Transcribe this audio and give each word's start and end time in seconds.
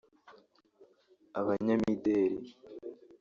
abanyamideli 1.39 2.45